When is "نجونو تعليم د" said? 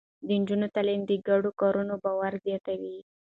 0.41-1.11